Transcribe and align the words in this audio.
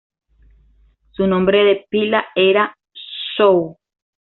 Su 1.11 1.27
nombre 1.27 1.59
de 1.63 1.85
pila 1.87 2.25
era 2.33 2.75
周 3.37 3.77
Zhōu. 3.77 3.77